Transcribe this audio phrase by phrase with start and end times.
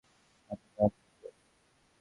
[0.49, 1.27] আমি বাম দিকে!